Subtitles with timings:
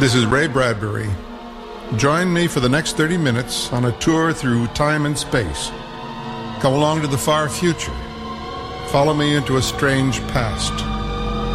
[0.00, 1.10] This is Ray Bradbury.
[1.96, 5.68] Join me for the next 30 minutes on a tour through time and space.
[6.60, 7.94] Come along to the far future.
[8.88, 10.72] Follow me into a strange past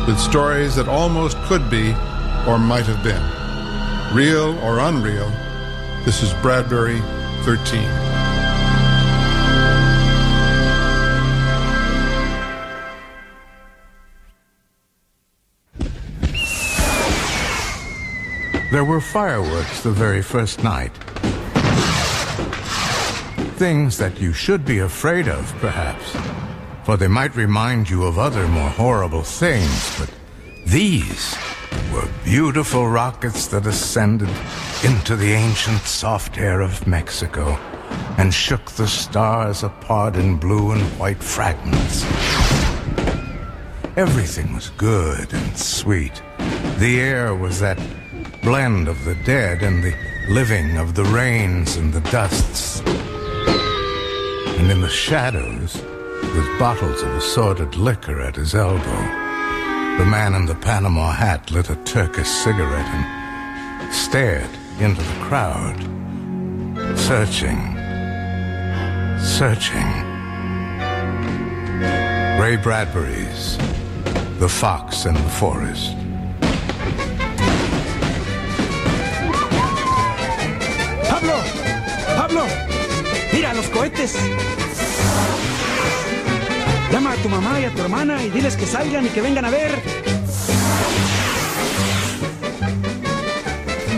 [0.07, 1.89] with stories that almost could be
[2.47, 4.15] or might have been.
[4.15, 5.31] Real or unreal,
[6.05, 6.99] this is Bradbury
[7.45, 8.14] 13.
[18.75, 20.91] There were fireworks the very first night.
[23.55, 26.13] Things that you should be afraid of, perhaps,
[26.83, 30.11] for they might remind you of other more horrible things, but
[30.65, 31.37] these
[31.93, 34.27] were beautiful rockets that ascended
[34.83, 37.57] into the ancient soft air of Mexico
[38.17, 42.03] and shook the stars apart in blue and white fragments.
[43.95, 46.21] Everything was good and sweet.
[46.77, 47.79] The air was that
[48.45, 49.95] blend of the dead and the
[50.29, 52.79] living, of the rains and the dusts.
[54.59, 55.75] And in the shadows,
[56.21, 59.01] with bottles of assorted liquor at his elbow,
[59.97, 65.79] the man in the Panama hat lit a Turkish cigarette and stared into the crowd,
[66.95, 67.57] searching,
[69.19, 69.89] searching.
[72.39, 73.57] Ray Bradbury's
[74.37, 76.04] The Fox and the Forest.
[82.47, 83.27] ¡Pablo!
[83.33, 84.15] ¡Mira los cohetes!
[86.91, 89.45] Llama a tu mamá y a tu hermana y diles que salgan y que vengan
[89.45, 89.81] a ver.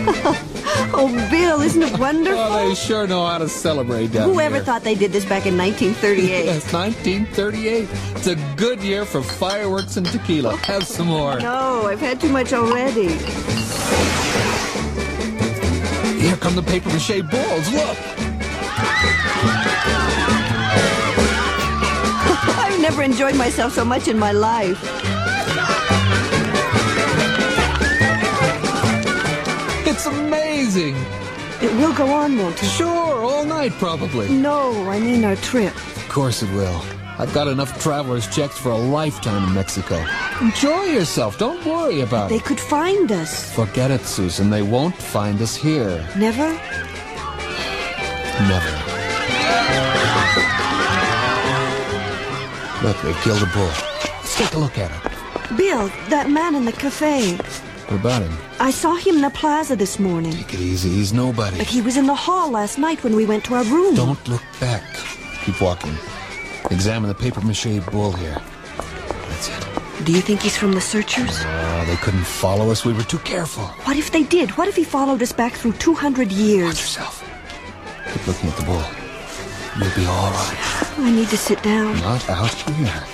[1.00, 2.40] Oh, Bill, isn't it wonderful?
[2.40, 4.64] Oh, they sure know how to celebrate down Whoever here.
[4.64, 6.44] thought they did this back in 1938?
[6.46, 7.88] Yes, 1938.
[8.16, 10.56] It's a good year for fireworks and tequila.
[10.56, 11.38] Have some more.
[11.38, 13.08] no, I've had too much already.
[16.20, 17.70] Here come the paper mache balls.
[17.72, 18.17] Look.
[22.90, 24.80] Never enjoyed myself so much in my life.
[29.86, 30.96] It's amazing.
[31.60, 32.66] It will go on, won't it?
[32.66, 34.30] Sure, all night probably.
[34.30, 35.76] No, I mean our trip.
[35.76, 36.80] Of course it will.
[37.18, 40.02] I've got enough traveler's checks for a lifetime in Mexico.
[40.40, 41.36] Enjoy yourself.
[41.36, 42.38] Don't worry about They it.
[42.38, 43.52] They could find us.
[43.54, 44.48] Forget it, Susan.
[44.48, 46.08] They won't find us here.
[46.16, 46.48] Never?
[48.48, 49.97] Never.
[52.82, 53.66] Look, they killed a bull.
[53.66, 55.56] Let's take a look at it.
[55.56, 57.36] Bill, that man in the cafe.
[57.36, 58.36] What about him?
[58.60, 60.32] I saw him in the plaza this morning.
[60.32, 60.90] Take it easy.
[60.90, 61.56] He's nobody.
[61.58, 63.94] But he was in the hall last night when we went to our room.
[63.94, 64.84] Don't look back.
[65.44, 65.94] Keep walking.
[66.70, 68.36] Examine the paper mache bull here.
[69.28, 70.04] That's it.
[70.04, 71.40] Do you think he's from the searchers?
[71.44, 72.84] Oh, they couldn't follow us.
[72.84, 73.64] We were too careful.
[73.86, 74.50] What if they did?
[74.56, 76.78] What if he followed us back through 200 Watch years?
[76.80, 77.24] yourself.
[78.12, 78.84] Keep looking at the bull.
[79.78, 80.77] You'll be all right.
[81.00, 81.96] I need to sit down.
[82.00, 83.04] Not out here.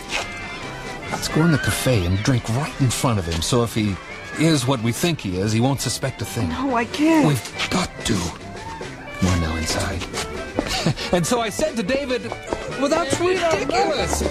[1.11, 3.95] Let's go in the cafe and drink right in front of him, so if he
[4.39, 6.49] is what we think he is, he won't suspect a thing.
[6.49, 7.27] No, I can't.
[7.27, 8.15] We've got to.
[9.23, 10.03] We're now inside.
[11.13, 12.31] and so I said to David,
[12.81, 14.23] well, that's ridiculous.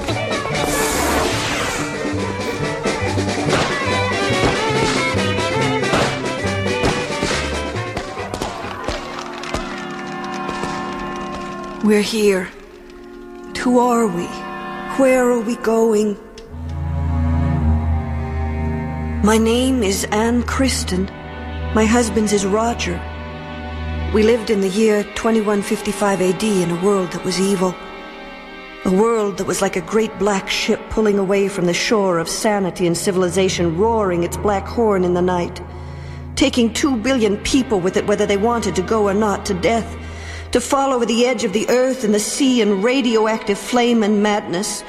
[11.84, 12.50] We're here.
[13.64, 14.26] Who are we?
[14.98, 16.18] Where are we going?
[19.24, 21.06] My name is Anne Kristen.
[21.74, 23.00] My husband's is Roger.
[24.14, 27.74] We lived in the year 2155 AD in a world that was evil.
[28.84, 32.28] A world that was like a great black ship pulling away from the shore of
[32.28, 35.62] sanity and civilization, roaring its black horn in the night.
[36.36, 39.96] Taking two billion people with it, whether they wanted to go or not, to death.
[40.54, 44.22] To fall over the edge of the earth and the sea in radioactive flame and
[44.22, 44.84] madness.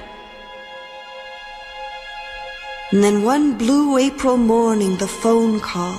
[2.90, 5.98] And then one blue April morning, the phone call.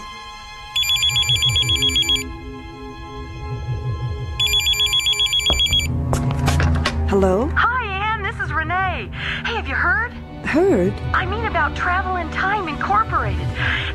[7.09, 7.49] Hello?
[7.55, 8.21] Hi, Anne.
[8.21, 9.09] This is Renee.
[9.45, 10.11] Hey, have you heard?
[10.45, 10.93] Heard?
[11.11, 13.47] I mean about Travel in Time Incorporated.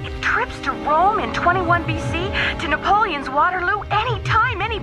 [0.05, 3.80] It trips to Rome in 21 BC, to Napoleon's Waterloo,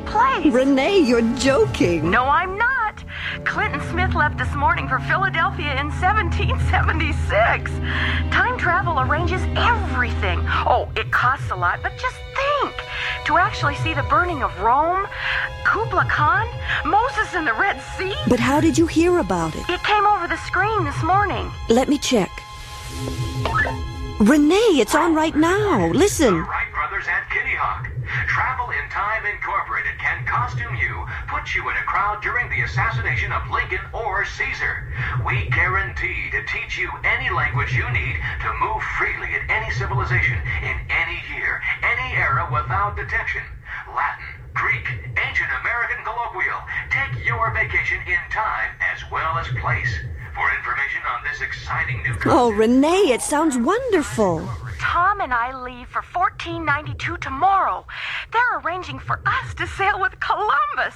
[0.07, 0.54] place.
[0.54, 2.09] Renee, you're joking.
[2.09, 3.04] No, I'm not.
[3.44, 7.71] Clinton Smith left this morning for Philadelphia in 1776.
[8.31, 10.39] Time travel arranges everything.
[10.65, 12.74] Oh, it costs a lot, but just think.
[13.25, 15.07] To actually see the burning of Rome,
[15.65, 16.48] Kubla Khan,
[16.86, 18.15] Moses in the Red Sea.
[18.27, 19.69] But how did you hear about it?
[19.69, 21.51] It came over the screen this morning.
[21.69, 22.31] Let me check.
[24.19, 25.92] Renee, it's on right now.
[25.92, 26.36] Listen.
[26.36, 27.24] Wright brothers had
[27.57, 27.89] Hawk.
[28.27, 33.33] Travel in Time Incorporated can costume you, put you in a crowd during the assassination
[33.33, 34.88] of Lincoln or Caesar.
[35.25, 40.39] We guarantee to teach you any language you need to move freely in any civilization,
[40.63, 43.44] in any year, any era without detection.
[43.94, 44.88] Latin, Greek,
[45.27, 46.63] ancient American colloquial.
[46.89, 50.00] Take your vacation in time as well as place.
[50.37, 54.47] For information on this exciting new Oh, Renee, it sounds wonderful.
[54.79, 57.87] Tom and I leave for 1492 tomorrow.
[58.31, 60.93] They're arranging for us to sail with Columbus.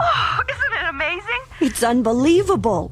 [0.00, 1.40] Oh, isn't it amazing?
[1.60, 2.90] It's unbelievable.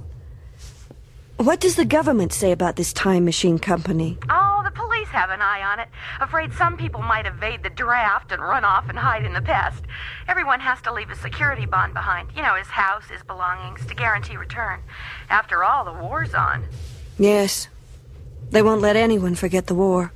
[1.39, 4.19] What does the government say about this time machine company?
[4.29, 4.46] Oh, the police
[5.17, 5.89] have an eye on it.
[6.21, 9.83] Afraid some people might evade the draft and run off and hide in the past.
[10.29, 12.29] Everyone has to leave a security bond behind.
[12.37, 14.83] You know, his house, his belongings, to guarantee return.
[15.31, 16.67] After all, the war's on.
[17.19, 17.69] Yes.
[18.51, 20.13] They won't let anyone forget the war.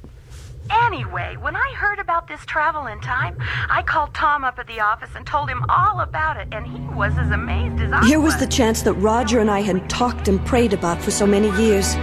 [0.70, 3.36] Anyway, when I heard about this travel in time,
[3.68, 6.78] I called Tom up at the office and told him all about it, and he
[6.94, 8.08] was as amazed as I was.
[8.08, 11.26] Here was the chance that Roger and I had talked and prayed about for so
[11.26, 11.96] many years.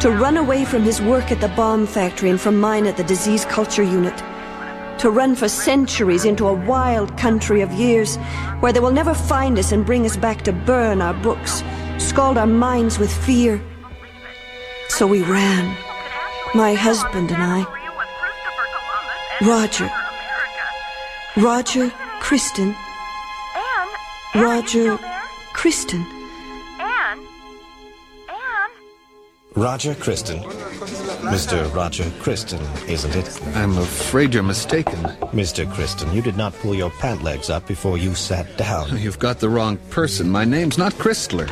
[0.00, 3.02] To run away from his work at the bomb factory and from mine at the
[3.02, 4.16] disease culture unit.
[4.98, 8.14] To run for centuries into a wild country of years
[8.60, 11.64] where they will never find us and bring us back to burn our books,
[11.98, 13.60] scald our minds with fear.
[14.88, 15.76] So we ran.
[16.54, 17.66] My husband and I.
[19.44, 19.90] Roger.
[21.36, 21.90] Roger,
[22.20, 22.74] Kristen.
[24.36, 24.96] Roger?
[25.54, 26.17] Kristen.
[29.54, 30.38] Roger Kristen.
[31.28, 31.72] Mr.
[31.74, 33.56] Roger Kristen, isn't it?
[33.56, 34.98] I'm afraid you're mistaken.
[35.32, 35.70] Mr.
[35.72, 38.96] Kristen, you did not pull your pant legs up before you sat down.
[38.98, 40.30] You've got the wrong person.
[40.30, 41.48] My name's not Christler.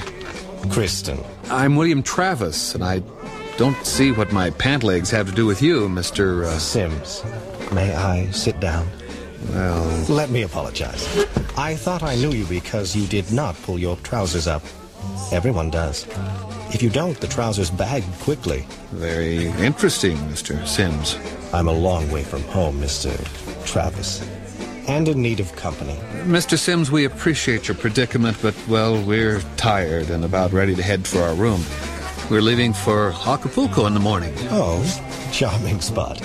[0.70, 1.18] Kristen.
[1.50, 3.02] I'm William Travis, and I
[3.56, 6.44] don't see what my pant legs have to do with you, Mr.
[6.44, 7.24] Uh, Sims.
[7.72, 8.86] May I sit down?
[9.50, 11.06] well, Let me apologize.
[11.56, 14.62] I thought I knew you because you did not pull your trousers up.
[15.32, 16.06] Everyone does.
[16.76, 18.66] If you don't, the trousers bag quickly.
[18.92, 20.66] very interesting, Mr.
[20.66, 21.16] Sims.
[21.54, 23.16] I'm a long way from home, Mr.
[23.64, 24.20] Travis.
[24.86, 25.94] And in need of company.
[26.26, 26.58] Mr.
[26.58, 31.22] Sims, we appreciate your predicament, but, well, we're tired and about ready to head for
[31.22, 31.64] our room.
[32.30, 34.34] We're leaving for Acapulco in the morning.
[34.50, 34.84] Oh,
[35.32, 36.20] charming spot.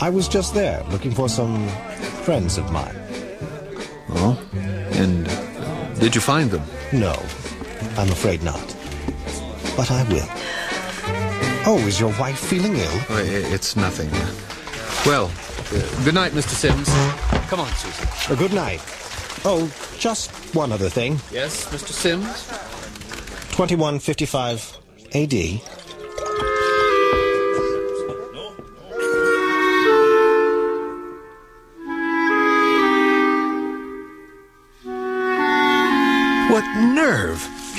[0.00, 1.66] I was just there looking for some
[2.22, 2.94] friends of mine.
[4.10, 4.40] Oh?
[4.92, 5.26] And
[5.98, 6.62] did you find them?
[6.92, 7.14] No,
[7.96, 8.77] I'm afraid not.
[9.78, 10.26] But I will.
[11.70, 13.00] Oh, is your wife feeling ill?
[13.10, 13.22] Oh,
[13.54, 14.10] It's nothing.
[15.06, 15.30] Well,
[15.72, 16.48] uh, good night, Mr.
[16.48, 16.88] Sims.
[17.48, 18.08] Come on, Susan.
[18.28, 18.80] Uh, good night.
[19.44, 21.20] Oh, just one other thing.
[21.30, 21.92] Yes, Mr.
[21.92, 22.26] Sims?
[23.54, 24.78] 2155
[25.14, 25.77] AD.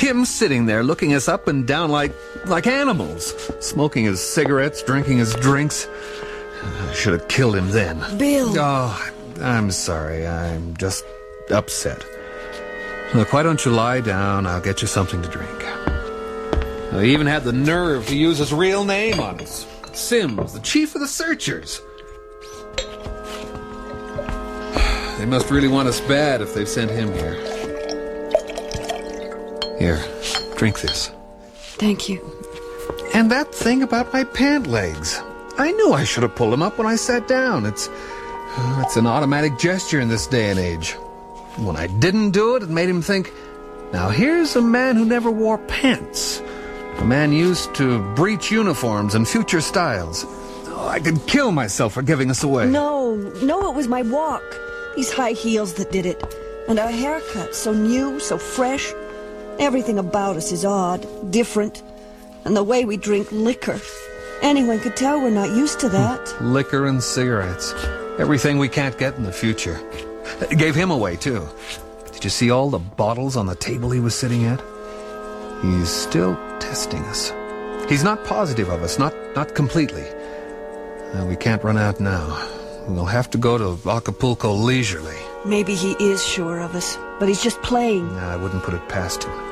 [0.09, 2.11] Him sitting there looking us up and down like
[2.47, 5.87] like animals, smoking his cigarettes, drinking his drinks.
[6.63, 7.99] I should have killed him then.
[8.17, 8.55] Bill.
[8.57, 10.25] Oh, I'm sorry.
[10.25, 11.05] I'm just
[11.51, 12.03] upset.
[13.13, 14.47] Look, why don't you lie down?
[14.47, 17.03] I'll get you something to drink.
[17.03, 19.67] He even had the nerve to use his real name on us.
[19.93, 21.83] Sims, the chief of the searchers.
[25.19, 27.58] They must really want us bad if they've sent him here.
[29.79, 30.03] Here,
[30.57, 31.11] drink this.
[31.79, 32.19] Thank you.
[33.13, 35.21] And that thing about my pant legs.
[35.57, 37.65] I knew I should have pulled them up when I sat down.
[37.65, 37.89] It's
[38.79, 40.93] it's an automatic gesture in this day and age.
[41.57, 43.31] When I didn't do it, it made him think,
[43.93, 46.41] now here's a man who never wore pants.
[46.97, 50.25] A man used to breach uniforms and future styles.
[50.27, 52.67] Oh, I could kill myself for giving us away.
[52.67, 54.43] No, no, it was my walk.
[54.95, 56.21] These high heels that did it.
[56.67, 58.93] And our haircut, so new, so fresh.
[59.59, 61.83] Everything about us is odd, different.
[62.45, 63.79] And the way we drink liquor.
[64.41, 66.41] Anyone could tell we're not used to that.
[66.41, 67.73] Liquor and cigarettes.
[68.17, 69.77] Everything we can't get in the future.
[70.49, 71.45] It gave him away, too.
[72.13, 74.63] Did you see all the bottles on the table he was sitting at?
[75.61, 77.33] He's still testing us.
[77.89, 80.07] He's not positive of us, not, not completely.
[81.13, 82.47] Uh, we can't run out now.
[82.87, 85.17] We'll have to go to Acapulco leisurely.
[85.45, 88.07] Maybe he is sure of us, but he's just playing.
[88.15, 89.48] Nah, I wouldn't put it past him.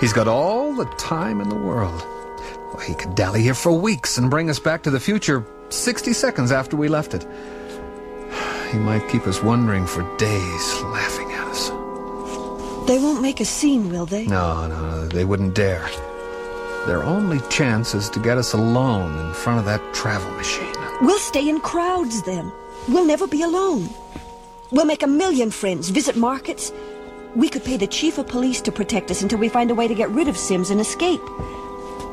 [0.00, 2.06] He's got all the time in the world.
[2.68, 6.12] Well, he could dally here for weeks and bring us back to the future 60
[6.12, 7.26] seconds after we left it.
[8.72, 11.68] He might keep us wondering for days, laughing at us.
[12.86, 14.26] They won't make a scene, will they?
[14.26, 15.88] No, no, no, they wouldn't dare.
[16.86, 20.72] Their only chance is to get us alone in front of that travel machine.
[21.00, 22.52] We'll stay in crowds then.
[22.88, 23.88] We'll never be alone.
[24.70, 26.72] We'll make a million friends, visit markets.
[27.36, 29.86] We could pay the chief of police to protect us until we find a way
[29.86, 31.20] to get rid of Sims and escape.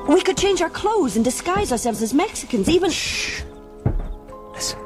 [0.07, 2.91] We could change our clothes and disguise ourselves as Mexicans, even.
[2.91, 3.41] Shh.
[4.53, 4.79] Listen.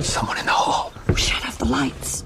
[0.00, 0.92] Someone in the hall.
[1.08, 2.17] We shut off the lights.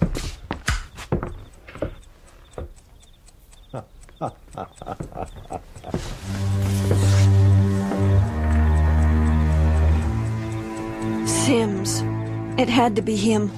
[12.63, 13.51] It had to be him.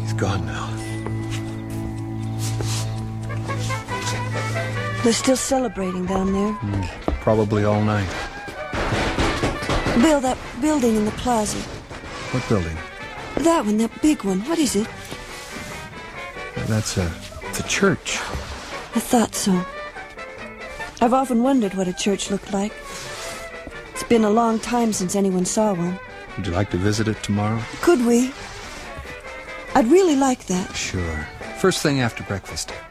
[0.00, 0.66] He's gone now.
[5.04, 6.52] They're still celebrating down there.
[6.54, 8.08] Hmm, probably all night.
[10.00, 11.58] Bill, that building in the plaza.
[12.32, 12.78] What building?
[13.44, 14.40] That one, that big one.
[14.46, 14.88] What is it?
[16.66, 17.12] That's a,
[17.42, 18.16] it's a church.
[18.94, 19.52] I thought so.
[21.02, 22.72] I've often wondered what a church looked like.
[23.92, 26.00] It's been a long time since anyone saw one.
[26.36, 27.60] Would you like to visit it tomorrow?
[27.80, 28.32] Could we?
[29.74, 30.74] I'd really like that.
[30.74, 31.26] Sure.
[31.58, 32.72] First thing after breakfast.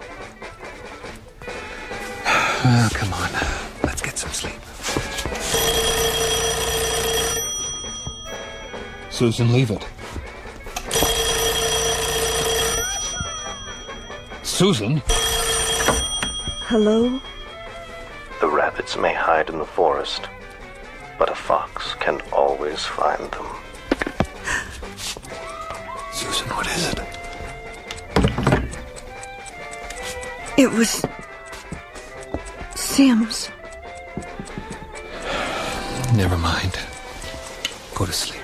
[2.62, 3.32] Oh, come on.
[3.84, 4.60] Let's get some sleep.
[9.10, 9.88] Susan, leave it.
[14.44, 15.02] Susan?
[16.68, 17.20] Hello?
[18.42, 20.24] The rabbits may hide in the forest,
[21.20, 23.48] but a fox can always find them.
[26.14, 27.00] Susan, what is it?
[30.58, 31.06] It was.
[32.76, 33.50] Sims.
[36.16, 36.80] Never mind.
[37.96, 38.39] Go to sleep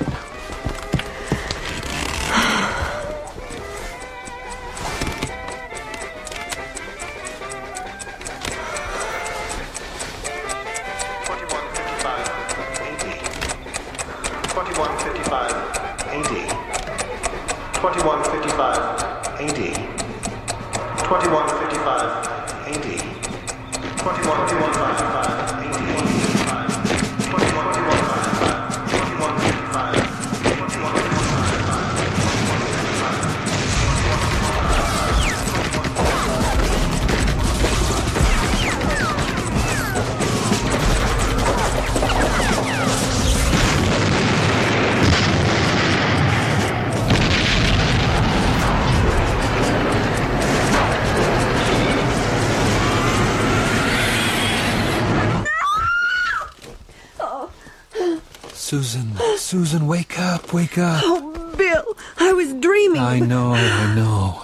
[58.65, 61.03] Susan, Susan, wake up, wake up.
[61.05, 62.99] Oh, Bill, I was dreaming.
[62.99, 64.43] I know, I know.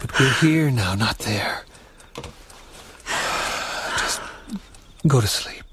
[0.00, 1.64] But we're here now, not there.
[3.98, 4.20] Just
[5.04, 5.64] go to sleep.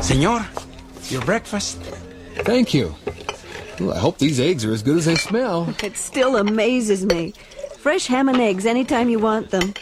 [0.00, 0.46] Senor,
[1.08, 1.78] your breakfast.
[2.44, 2.94] Thank you.
[3.80, 5.74] Well, I hope these eggs are as good as they smell.
[5.82, 7.34] It still amazes me.
[7.78, 9.72] Fresh ham and eggs anytime you want them.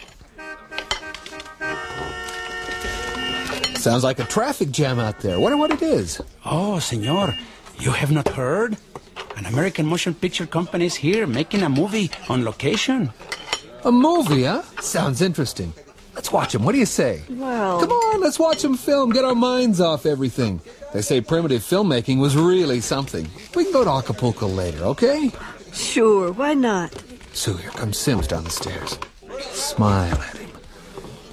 [3.76, 5.38] Sounds like a traffic jam out there.
[5.38, 6.20] Wonder what it is.
[6.44, 7.34] Oh, senor,
[7.78, 8.76] you have not heard?
[9.36, 13.10] An American motion picture company is here making a movie on location.
[13.84, 14.62] A movie, huh?
[14.80, 15.72] Sounds interesting.
[16.14, 16.64] Let's watch them.
[16.64, 17.22] What do you say?
[17.28, 19.10] Well, Come on, let's watch them film.
[19.10, 20.60] Get our minds off everything.
[20.92, 23.28] They say primitive filmmaking was really something.
[23.54, 25.30] We can go to Acapulco later, okay?
[25.72, 26.90] sure, why not?
[27.36, 28.98] Sue, here comes Sims down the stairs.
[29.52, 30.50] Smile at him.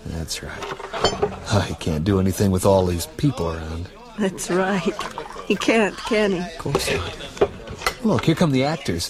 [0.08, 1.64] That's right.
[1.66, 3.88] He can't do anything with all these people around.
[4.20, 4.94] That's right.
[5.48, 6.40] He can't, can he?
[6.40, 7.50] Of course not.
[8.04, 9.10] Look, here come the actors.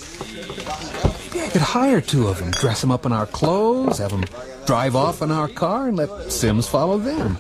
[1.34, 4.26] Maybe I could hire two of them, dress them up in our clothes, have them
[4.68, 7.38] drive off in our car, and let Sims follow them.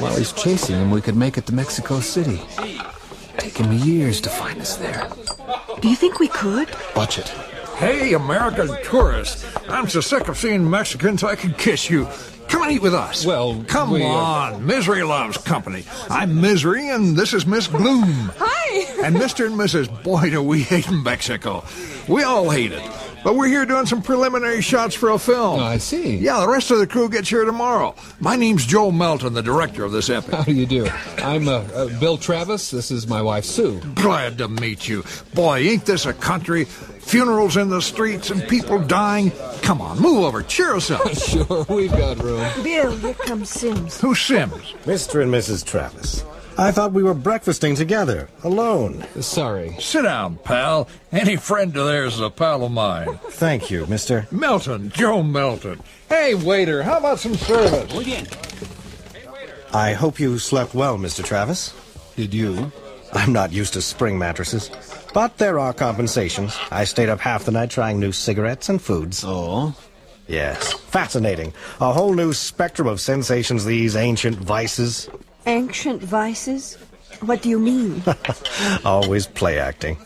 [0.00, 2.40] While he's chasing him, we could make it to Mexico City.
[3.38, 5.08] Take him years to find us there.
[5.80, 6.74] Do you think we could?
[6.96, 7.32] Watch it.
[7.76, 12.08] Hey, American tourists, I'm so sick of seeing Mexicans I could kiss you.
[12.48, 13.26] Come and eat with us.
[13.26, 14.64] Well, come we, uh, on.
[14.64, 15.84] Misery loves company.
[16.08, 18.32] I'm Misery, and this is Miss Gloom.
[18.38, 19.04] Hi.
[19.04, 19.44] And Mr.
[19.44, 20.02] and Mrs.
[20.02, 21.64] Boy, do we hate Mexico.
[22.08, 22.82] We all hate it.
[23.26, 25.58] But we're here doing some preliminary shots for a film.
[25.58, 26.16] Oh, I see.
[26.18, 27.96] Yeah, the rest of the crew gets here tomorrow.
[28.20, 30.32] My name's Joe Melton, the director of this epic.
[30.34, 30.88] How do you do?
[31.18, 32.70] I'm uh, uh, Bill Travis.
[32.70, 33.80] This is my wife, Sue.
[33.96, 35.02] Glad to meet you.
[35.34, 36.66] Boy, ain't this a country?
[36.66, 39.32] Funerals in the streets and people dying.
[39.60, 40.44] Come on, move over.
[40.44, 41.08] Cheer us up.
[41.14, 42.48] sure, we've got room.
[42.62, 44.00] Bill, here comes Sims.
[44.00, 44.72] Who's Sims?
[44.84, 45.20] Mr.
[45.20, 45.64] and Mrs.
[45.64, 46.24] Travis.
[46.58, 49.04] I thought we were breakfasting together, alone.
[49.20, 49.76] Sorry.
[49.78, 50.88] Sit down, pal.
[51.12, 53.18] Any friend of theirs is a pal of mine.
[53.28, 54.26] Thank you, mister.
[54.30, 55.82] Melton, Joe Melton.
[56.08, 57.92] Hey, waiter, how about some service?
[57.92, 58.26] Muy bien.
[59.74, 61.22] I hope you slept well, Mr.
[61.22, 61.74] Travis.
[62.16, 62.72] Did you?
[63.12, 64.70] I'm not used to spring mattresses.
[65.12, 66.56] But there are compensations.
[66.70, 69.24] I stayed up half the night trying new cigarettes and foods.
[69.26, 69.74] Oh?
[70.26, 70.72] Yes.
[70.72, 71.52] Fascinating.
[71.80, 75.08] A whole new spectrum of sensations, these ancient vices.
[75.46, 76.74] Ancient vices?
[77.20, 78.02] What do you mean?
[78.84, 79.96] Always play acting.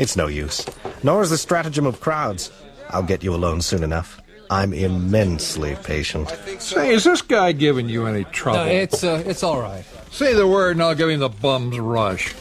[0.00, 0.66] It's no use.
[1.04, 2.50] Nor is the stratagem of crowds.
[2.90, 4.20] I'll get you alone soon enough.
[4.50, 6.28] I'm immensely patient.
[6.58, 8.64] Say, is this guy giving you any trouble?
[8.64, 9.84] No, it's, uh, it's all right.
[10.10, 12.32] Say the word and I'll give him the bum's rush.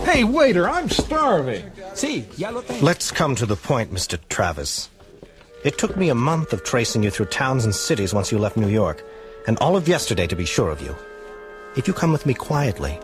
[0.00, 1.62] Hey, waiter, I'm starving.
[1.92, 2.84] Sí, ya lo tengo.
[2.84, 4.18] Let's come to the point, Mr.
[4.28, 4.88] Travis.
[5.64, 8.56] It took me a month of tracing you through towns and cities once you left
[8.56, 9.04] New York,
[9.46, 10.96] and all of yesterday to be sure of you.
[11.76, 12.98] If you come with me quietly,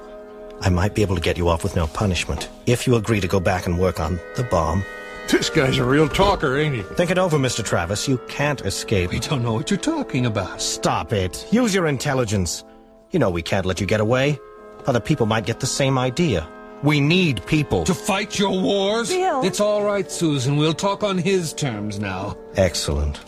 [0.60, 2.48] I might be able to get you off with no punishment.
[2.66, 4.84] If you agree to go back and work on the bomb.
[5.28, 6.82] This guy's a real talker, ain't he?
[6.82, 7.64] Think it over, Mr.
[7.64, 8.06] Travis.
[8.06, 9.10] You can't escape.
[9.10, 10.60] We don't know what you're talking about.
[10.62, 11.46] Stop it.
[11.52, 12.64] Use your intelligence.
[13.10, 14.38] You know we can't let you get away.
[14.86, 16.48] Other people might get the same idea.
[16.82, 17.84] We need people.
[17.84, 19.10] To fight your wars?
[19.10, 19.42] Bill.
[19.44, 20.56] It's all right, Susan.
[20.56, 22.36] We'll talk on his terms now.
[22.56, 23.20] Excellent.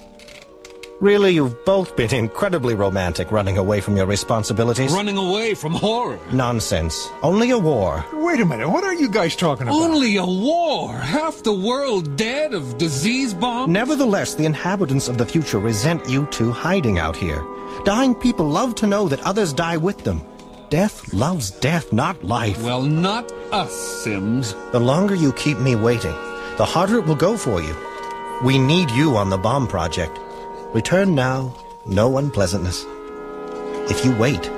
[1.02, 4.92] Really, you've both been incredibly romantic running away from your responsibilities.
[4.92, 6.16] Running away from horror.
[6.32, 7.10] Nonsense.
[7.24, 8.04] Only a war.
[8.12, 9.82] Wait a minute, what are you guys talking about?
[9.82, 10.94] Only a war.
[10.94, 13.68] Half the world dead of disease bombs.
[13.72, 17.44] Nevertheless, the inhabitants of the future resent you two hiding out here.
[17.84, 20.22] Dying people love to know that others die with them.
[20.70, 22.62] Death loves death, not life.
[22.62, 23.72] Well, not us,
[24.04, 24.54] Sims.
[24.70, 26.14] The longer you keep me waiting,
[26.58, 27.74] the harder it will go for you.
[28.44, 30.16] We need you on the bomb project.
[30.74, 32.86] Return now, no unpleasantness.
[33.90, 34.50] If you wait,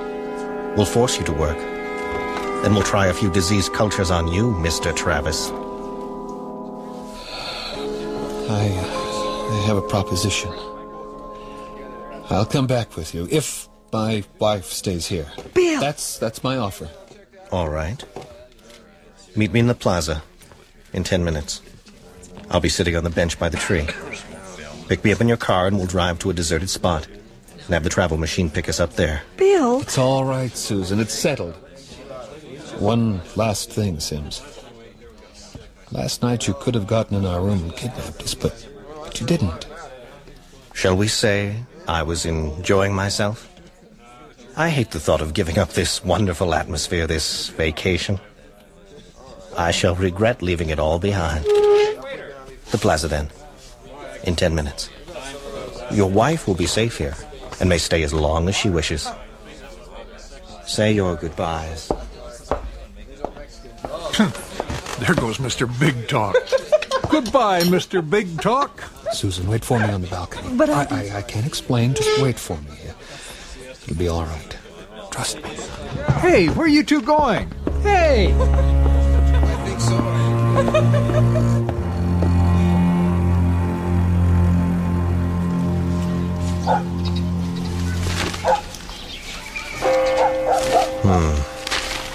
[0.77, 1.59] we'll force you to work.
[2.63, 4.95] Then we'll try a few disease cultures on you, Mr.
[4.95, 5.51] Travis.
[8.49, 10.53] I, uh, I have a proposition.
[12.31, 15.27] I'll come back with you if my wife stays here.
[15.53, 15.81] Bill!
[15.81, 16.89] That's that's my offer.
[17.51, 18.03] All right.
[19.35, 20.23] Meet me in the plaza
[20.93, 21.61] in ten minutes.
[22.51, 23.87] I'll be sitting on the bench by the tree.
[24.89, 27.85] Pick me up in your car and we'll drive to a deserted spot and have
[27.85, 29.23] the travel machine pick us up there.
[29.37, 29.81] Bill!
[29.81, 31.01] It's all right, Susan.
[31.01, 31.55] It's settled.
[32.79, 34.43] One last thing, Sims.
[35.91, 38.67] Last night you could have gotten in our room and kidnapped us, but,
[38.97, 39.67] but you didn't.
[40.75, 43.49] Shall we say I was enjoying myself?
[44.57, 48.21] I hate the thought of giving up this wonderful atmosphere, this vacation.
[49.57, 51.45] I shall regret leaving it all behind.
[51.45, 53.31] The plaza then.
[54.25, 54.91] In ten minutes.
[55.93, 57.15] Your wife will be safe here
[57.61, 59.09] and may stay as long as she wishes.
[60.67, 61.91] Say your goodbyes.
[65.01, 65.67] There goes Mr.
[65.81, 66.35] Big Talk.
[67.11, 68.01] Goodbye, Mr.
[68.09, 68.83] Big Talk.
[69.13, 70.57] Susan, wait for me on the balcony.
[70.57, 71.95] But I- I, I, I can't explain.
[71.95, 72.71] Just wait for me.
[73.83, 74.57] It'll be all right.
[75.11, 75.51] Trust me.
[76.21, 77.53] Hey, where are you two going?
[77.83, 78.33] Hey!
[80.65, 81.54] Hmm.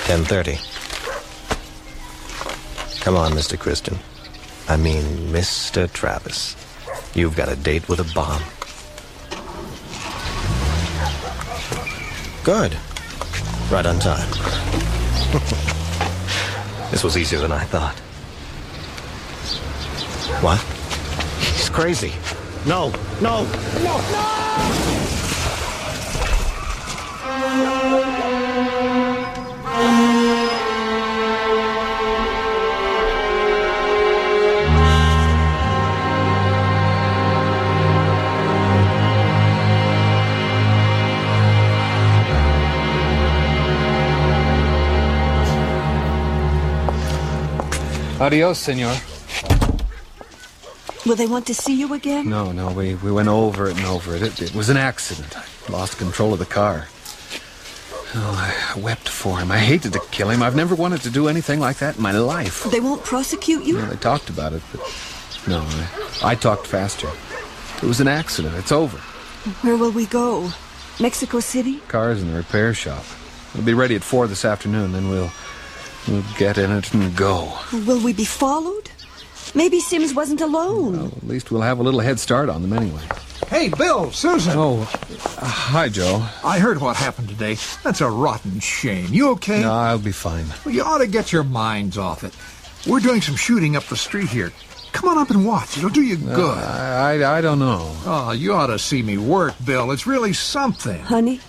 [0.09, 0.57] 10.30.
[3.01, 3.59] Come on, Mr.
[3.59, 3.99] Kristen.
[4.67, 5.87] I mean, Mr.
[5.93, 6.55] Travis.
[7.13, 8.41] You've got a date with a bomb.
[12.43, 12.75] Good.
[13.71, 14.27] Right on time.
[16.89, 17.99] this was easier than I thought.
[20.41, 20.59] What?
[21.53, 22.13] He's crazy.
[22.65, 22.89] No,
[23.21, 23.43] no,
[23.83, 24.01] no,
[27.63, 28.08] no!
[48.19, 48.95] Adios, senor.
[51.05, 52.29] Will they want to see you again?
[52.29, 54.21] No, no, we, we went over it and over it.
[54.21, 54.41] it.
[54.41, 55.37] It was an accident.
[55.37, 56.87] I lost control of the car.
[58.15, 59.51] Oh, I wept for him.
[59.51, 60.43] I hated to kill him.
[60.43, 62.65] I've never wanted to do anything like that in my life.
[62.65, 63.77] They won't prosecute you?
[63.79, 64.81] Yeah, they talked about it, but
[65.47, 65.61] no,
[66.21, 67.07] I, I talked faster.
[67.77, 68.55] It was an accident.
[68.55, 68.97] It's over.
[69.61, 70.51] Where will we go?
[70.99, 71.77] Mexico City?
[71.87, 73.05] Car's in the repair shop.
[73.55, 74.91] We'll be ready at four this afternoon.
[74.91, 75.31] Then we'll
[76.07, 77.57] we'll get in it and go.
[77.71, 78.89] Will we be followed?
[79.55, 80.97] Maybe Sims wasn't alone.
[80.97, 83.01] Well, at least we'll have a little head start on them anyway.
[83.47, 84.53] Hey, Bill, Susan.
[84.55, 86.23] Oh, uh, hi, Joe.
[86.43, 87.57] I heard what happened today.
[87.83, 89.07] That's a rotten shame.
[89.11, 89.61] You okay?
[89.61, 90.45] No, I'll be fine.
[90.63, 92.35] Well, you ought to get your minds off it.
[92.87, 94.51] We're doing some shooting up the street here.
[94.91, 95.77] Come on up and watch.
[95.77, 96.57] It'll do you good.
[96.57, 97.95] Uh, I, I, I don't know.
[98.05, 99.91] Oh, you ought to see me work, Bill.
[99.91, 100.99] It's really something.
[100.99, 101.39] Honey?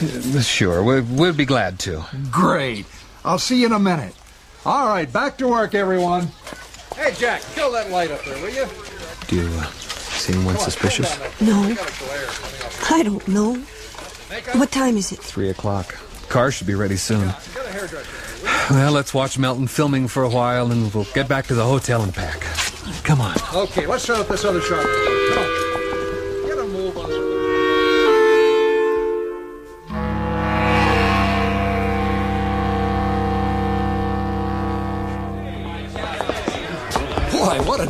[0.00, 2.04] Uh, Sure, we'll, we'll be glad to.
[2.30, 2.86] Great.
[3.24, 4.14] I'll see you in a minute.
[4.64, 6.28] All right, back to work, everyone.
[6.96, 8.66] Hey, Jack, kill that light up there, will you?
[9.26, 11.18] Do you uh, see anyone suspicious?
[11.40, 11.76] No.
[12.90, 13.54] I don't know.
[14.54, 15.18] What time is it?
[15.20, 15.96] Three o'clock.
[16.28, 17.32] Car should be ready soon.
[18.70, 22.02] Well, let's watch Melton filming for a while, and we'll get back to the hotel
[22.02, 22.40] and pack.
[23.04, 23.36] Come on.
[23.54, 24.84] Okay, let's start up this other shot.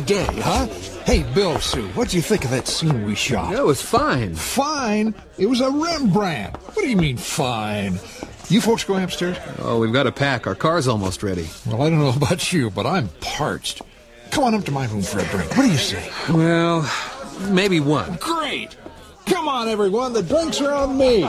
[0.09, 0.65] Day, huh?
[1.05, 3.51] Hey, Bill, Sue, what'd you think of that scene we shot?
[3.53, 4.33] That was fine.
[4.33, 5.13] Fine?
[5.37, 6.57] It was a Rembrandt.
[6.57, 7.99] What do you mean, fine?
[8.49, 9.37] You folks going upstairs?
[9.59, 10.47] Oh, we've got to pack.
[10.47, 11.47] Our car's almost ready.
[11.67, 13.83] Well, I don't know about you, but I'm parched.
[14.31, 15.55] Come on up to my room for a drink.
[15.55, 16.11] What do you say?
[16.27, 16.91] Well,
[17.51, 18.15] maybe one.
[18.15, 18.77] Great!
[19.27, 20.13] Come on, everyone.
[20.13, 21.21] The drinks are on me.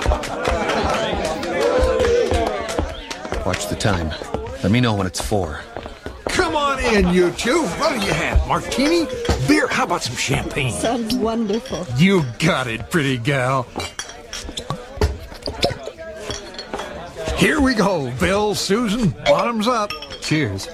[3.44, 4.08] Watch the time.
[4.62, 5.60] Let me know when it's four.
[6.50, 7.62] Come on in, you two.
[7.62, 8.44] What do you have?
[8.48, 9.06] Martini?
[9.46, 9.68] Beer?
[9.68, 10.72] How about some champagne?
[10.72, 11.86] Sounds wonderful.
[11.96, 13.68] You got it, pretty gal.
[17.36, 19.10] Here we go, Bill, Susan.
[19.26, 19.92] Bottoms up.
[20.22, 20.64] Cheers.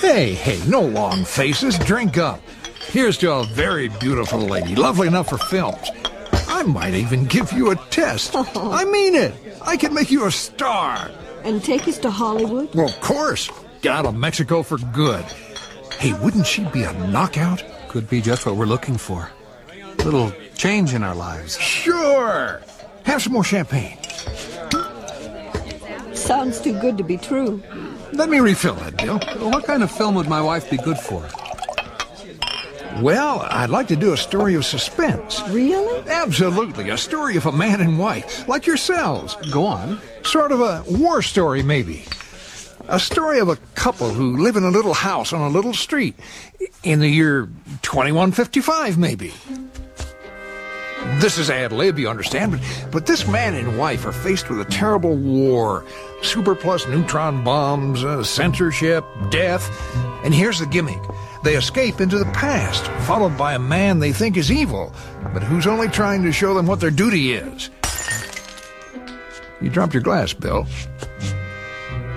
[0.00, 1.78] Hey, hey, no long faces.
[1.80, 2.40] Drink up.
[2.86, 5.90] Here's to a very beautiful lady, lovely enough for films.
[6.48, 8.34] I might even give you a test.
[8.34, 9.34] I mean it.
[9.60, 11.10] I can make you a star.
[11.44, 12.74] And take us to Hollywood?
[12.74, 13.50] Well, of course.
[13.82, 15.24] Get out of Mexico for good.
[15.98, 17.64] Hey, wouldn't she be a knockout?
[17.88, 19.28] Could be just what we're looking for.
[19.98, 21.58] A little change in our lives.
[21.58, 22.62] Sure.
[23.02, 23.98] Have some more champagne.
[26.14, 27.60] Sounds too good to be true.
[28.12, 29.18] Let me refill that, Bill.
[29.50, 31.28] What kind of film would my wife be good for?
[33.02, 35.42] Well, I'd like to do a story of suspense.
[35.48, 36.08] Really?
[36.08, 36.90] Absolutely.
[36.90, 39.34] A story of a man and wife, like yourselves.
[39.50, 40.00] Go on.
[40.22, 42.04] Sort of a war story, maybe.
[42.92, 46.14] A story of a couple who live in a little house on a little street
[46.82, 47.48] in the year
[47.80, 49.32] 2155, maybe.
[51.14, 52.60] This is ad lib, you understand, but,
[52.92, 55.86] but this man and wife are faced with a terrible war.
[56.20, 59.70] Super plus neutron bombs, uh, censorship, death.
[60.22, 61.00] And here's the gimmick.
[61.44, 64.94] They escape into the past, followed by a man they think is evil,
[65.32, 67.70] but who's only trying to show them what their duty is.
[69.62, 70.66] You dropped your glass, Bill.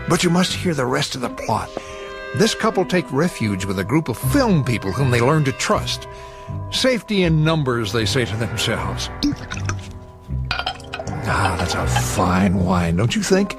[0.08, 1.70] But you must hear the rest of the plot.
[2.36, 6.08] This couple take refuge with a group of film people whom they learn to trust.
[6.70, 9.10] Safety in numbers, they say to themselves.
[11.28, 13.58] Ah, that's a fine wine, don't you think?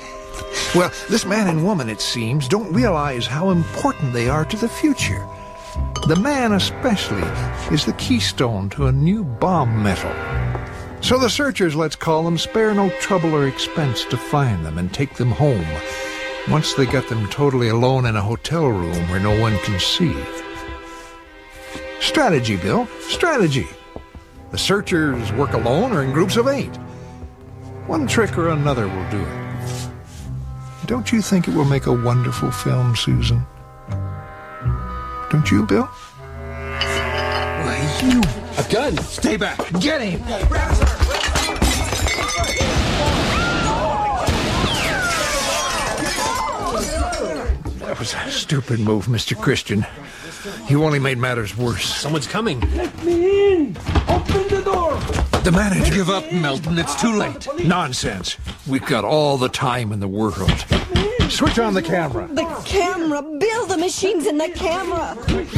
[0.75, 4.69] Well, this man and woman, it seems, don't realize how important they are to the
[4.69, 5.27] future.
[6.07, 7.27] The man, especially,
[7.75, 10.13] is the keystone to a new bomb metal.
[11.01, 14.93] So the searchers, let's call them, spare no trouble or expense to find them and
[14.93, 15.65] take them home
[16.49, 20.15] once they get them totally alone in a hotel room where no one can see.
[22.01, 22.87] Strategy, Bill.
[23.01, 23.67] Strategy.
[24.53, 26.75] The searchers work alone or in groups of eight.
[27.87, 29.47] One trick or another will do it.
[30.87, 33.45] Don't you think it will make a wonderful film, Susan?
[35.31, 35.85] Don't you, Bill?
[37.67, 38.21] Why, you,
[38.57, 38.97] a gun.
[38.99, 39.59] Stay back.
[39.81, 40.23] Get him!
[47.97, 49.35] That was a stupid move, Mr.
[49.35, 49.87] Kristen.
[50.69, 51.87] You only made matters worse.
[51.87, 52.61] Someone's coming.
[52.77, 53.77] Let me in!
[54.07, 55.01] Open the door!
[55.41, 55.95] The manager.
[55.95, 56.79] Give up, Melton.
[56.79, 57.49] It's too late.
[57.65, 58.37] Nonsense.
[58.67, 60.67] We've got all the time in the world.
[61.31, 62.29] Switch on the camera.
[62.31, 63.23] The camera!
[63.23, 65.17] Bill, the machine's in the camera!
[65.25, 65.49] Clever,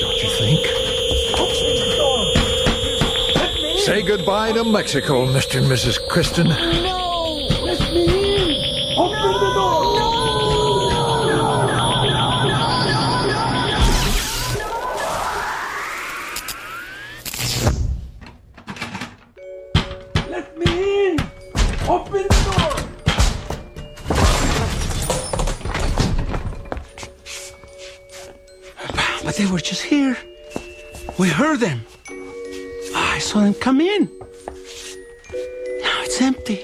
[0.00, 0.66] don't you think?
[3.82, 5.58] Say goodbye to Mexico, Mr.
[5.58, 6.04] and Mrs.
[6.08, 6.48] Kristen.
[6.48, 7.03] No!
[31.16, 31.80] We heard them.
[32.94, 34.10] I saw them come in.
[35.82, 36.60] Now it's empty.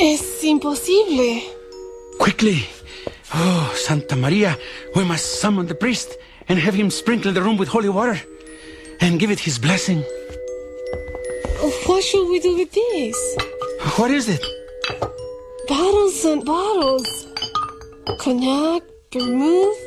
[0.00, 1.42] Es imposible.
[2.18, 2.66] Quickly.
[3.34, 4.56] Oh, Santa Maria,
[4.94, 6.16] we must summon the priest
[6.48, 8.18] and have him sprinkle the room with holy water
[9.00, 10.02] and give it his blessing.
[11.86, 13.36] What should we do with this?
[13.96, 14.44] What is it?
[15.68, 17.26] Bottles and bottles.
[18.18, 19.78] Cognac, vermouth,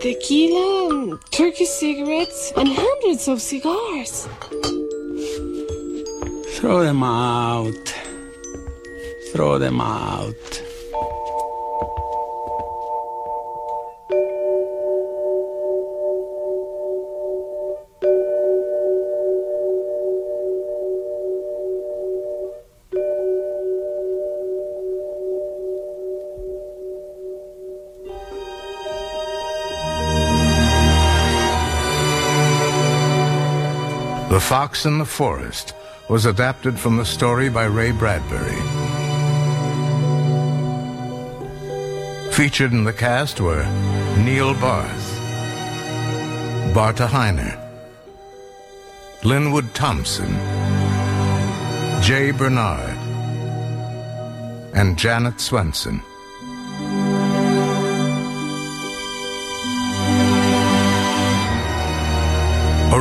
[0.00, 4.26] tequila, Turkish cigarettes, and hundreds of cigars.
[6.56, 7.94] Throw them out.
[9.32, 10.62] Throw them out.
[34.40, 35.74] The Fox in the Forest
[36.08, 38.60] was adapted from the story by Ray Bradbury.
[42.32, 43.62] Featured in the cast were
[44.16, 45.20] Neil Barth,
[46.74, 47.54] Barta Heiner,
[49.24, 50.32] Linwood Thompson,
[52.02, 52.96] Jay Bernard,
[54.74, 56.00] and Janet Swenson.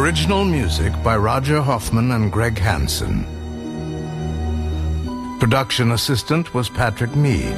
[0.09, 3.27] Original music by Roger Hoffman and Greg Hansen.
[5.39, 7.55] Production assistant was Patrick Mead.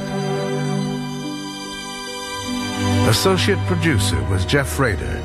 [3.08, 5.18] Associate producer was Jeff Rader.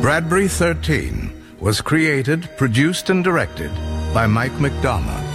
[0.00, 3.70] Bradbury 13 was created, produced, and directed
[4.14, 5.26] by Mike McDonough.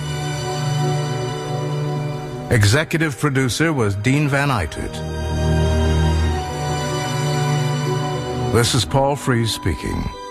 [2.50, 5.23] Executive producer was Dean Van Uitert.
[8.54, 10.23] This is Paul Frees speaking.